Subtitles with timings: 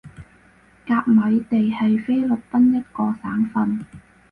[0.87, 3.85] 甲米地係菲律賓一個省份